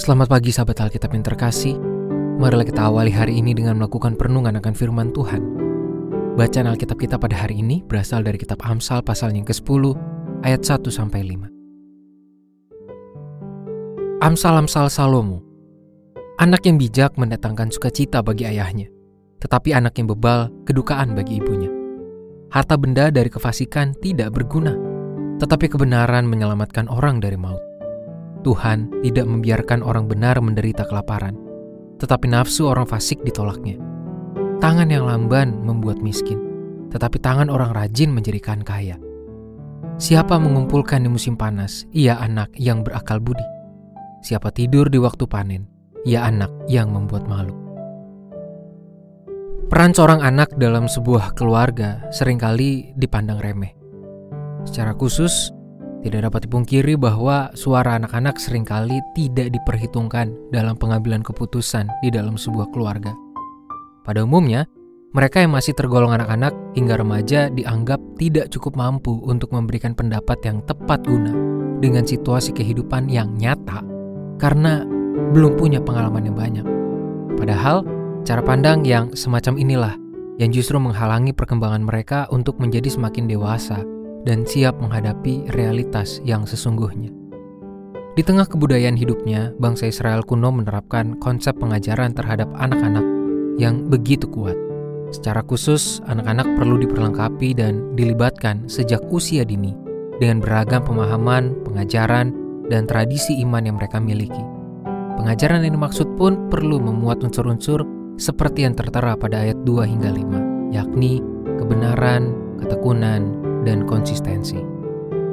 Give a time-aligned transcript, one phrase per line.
[0.00, 1.76] Selamat pagi sahabat Alkitab yang terkasih.
[2.40, 5.44] Marilah kita awali hari ini dengan melakukan perenungan akan firman Tuhan.
[6.40, 9.92] Bacaan Alkitab kita pada hari ini berasal dari kitab Amsal pasal yang ke-10
[10.40, 14.24] ayat 1 sampai 5.
[14.24, 15.44] Amsal-amsal Salomo.
[16.40, 18.88] Anak yang bijak mendatangkan sukacita bagi ayahnya,
[19.44, 21.68] tetapi anak yang bebal kedukaan bagi ibunya.
[22.48, 24.72] Harta benda dari kefasikan tidak berguna,
[25.36, 27.69] tetapi kebenaran menyelamatkan orang dari maut.
[28.40, 31.36] Tuhan tidak membiarkan orang benar menderita kelaparan,
[32.00, 33.76] tetapi nafsu orang fasik ditolaknya.
[34.60, 36.40] Tangan yang lamban membuat miskin,
[36.88, 38.96] tetapi tangan orang rajin menjadikan kaya.
[40.00, 43.44] Siapa mengumpulkan di musim panas, ia anak yang berakal budi.
[44.24, 45.68] Siapa tidur di waktu panen,
[46.08, 47.52] ia anak yang membuat malu.
[49.68, 53.70] Peran seorang anak dalam sebuah keluarga sering kali dipandang remeh.
[54.66, 55.54] Secara khusus,
[56.00, 62.40] tidak dapat dipungkiri bahwa suara anak-anak sering kali tidak diperhitungkan dalam pengambilan keputusan di dalam
[62.40, 63.12] sebuah keluarga.
[64.00, 64.64] Pada umumnya,
[65.12, 70.64] mereka yang masih tergolong anak-anak hingga remaja dianggap tidak cukup mampu untuk memberikan pendapat yang
[70.64, 71.34] tepat guna
[71.82, 73.84] dengan situasi kehidupan yang nyata
[74.40, 74.86] karena
[75.36, 76.66] belum punya pengalaman yang banyak.
[77.36, 77.84] Padahal,
[78.24, 79.94] cara pandang yang semacam inilah
[80.40, 83.84] yang justru menghalangi perkembangan mereka untuk menjadi semakin dewasa
[84.24, 87.12] dan siap menghadapi realitas yang sesungguhnya.
[88.18, 93.06] Di tengah kebudayaan hidupnya, bangsa Israel kuno menerapkan konsep pengajaran terhadap anak-anak
[93.56, 94.58] yang begitu kuat.
[95.14, 99.74] Secara khusus, anak-anak perlu diperlengkapi dan dilibatkan sejak usia dini
[100.20, 102.34] dengan beragam pemahaman, pengajaran,
[102.70, 104.42] dan tradisi iman yang mereka miliki.
[105.18, 107.82] Pengajaran yang dimaksud pun perlu memuat unsur-unsur
[108.20, 111.24] seperti yang tertera pada ayat 2 hingga 5, yakni
[111.58, 114.58] kebenaran, ketekunan, dan konsistensi.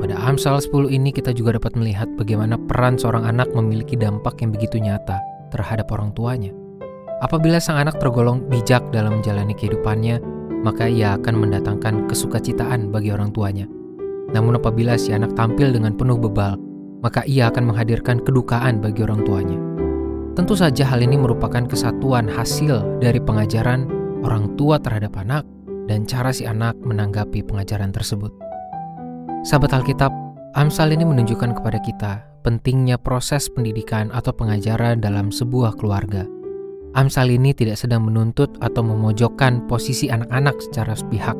[0.00, 4.50] Pada Amsal 10 ini kita juga dapat melihat bagaimana peran seorang anak memiliki dampak yang
[4.50, 5.20] begitu nyata
[5.52, 6.56] terhadap orang tuanya.
[7.20, 10.24] Apabila sang anak tergolong bijak dalam menjalani kehidupannya,
[10.64, 13.68] maka ia akan mendatangkan kesukacitaan bagi orang tuanya.
[14.32, 16.56] Namun apabila si anak tampil dengan penuh bebal,
[17.04, 19.60] maka ia akan menghadirkan kedukaan bagi orang tuanya.
[20.32, 23.84] Tentu saja hal ini merupakan kesatuan hasil dari pengajaran
[24.24, 25.44] orang tua terhadap anak
[25.90, 28.30] dan cara si anak menanggapi pengajaran tersebut.
[29.42, 30.14] Sahabat Alkitab,
[30.54, 32.12] Amsal ini menunjukkan kepada kita
[32.46, 36.24] pentingnya proses pendidikan atau pengajaran dalam sebuah keluarga.
[36.94, 41.38] Amsal ini tidak sedang menuntut atau memojokkan posisi anak-anak secara sepihak,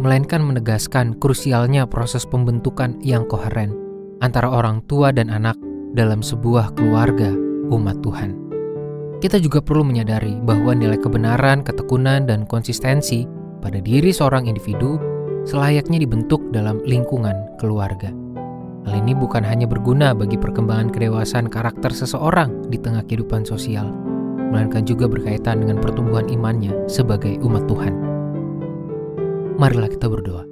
[0.00, 3.76] melainkan menegaskan krusialnya proses pembentukan yang koheren
[4.24, 5.56] antara orang tua dan anak
[5.92, 7.32] dalam sebuah keluarga
[7.68, 8.36] umat Tuhan.
[9.20, 13.24] Kita juga perlu menyadari bahwa nilai kebenaran, ketekunan, dan konsistensi
[13.66, 14.94] pada diri seorang individu
[15.42, 18.14] selayaknya dibentuk dalam lingkungan keluarga.
[18.86, 23.90] Hal ini bukan hanya berguna bagi perkembangan kedewasaan karakter seseorang di tengah kehidupan sosial,
[24.54, 27.94] melainkan juga berkaitan dengan pertumbuhan imannya sebagai umat Tuhan.
[29.58, 30.46] Marilah kita berdoa.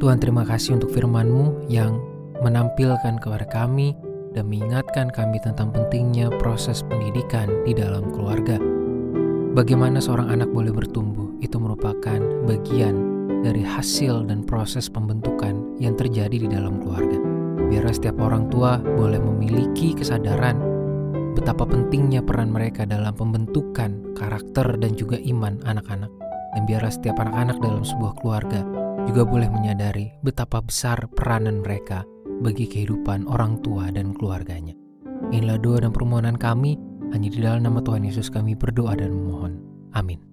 [0.00, 2.00] Tuhan terima kasih untuk firman-Mu yang
[2.40, 3.92] menampilkan kepada kami
[4.32, 8.56] dan mengingatkan kami tentang pentingnya proses pendidikan di dalam keluarga.
[9.52, 16.36] Bagaimana seorang anak boleh bertumbuh itu merupakan bagian dari hasil dan proses pembentukan yang terjadi
[16.44, 17.16] di dalam keluarga.
[17.68, 20.60] Biar setiap orang tua boleh memiliki kesadaran
[21.32, 26.10] betapa pentingnya peran mereka dalam pembentukan karakter dan juga iman anak-anak.
[26.50, 28.66] Dan biar setiap anak-anak dalam sebuah keluarga
[29.06, 32.02] juga boleh menyadari betapa besar peranan mereka
[32.42, 34.74] bagi kehidupan orang tua dan keluarganya.
[35.30, 36.74] Inilah doa dan permohonan kami
[37.14, 39.62] hanya di dalam nama Tuhan Yesus kami berdoa dan memohon.
[39.94, 40.29] Amin.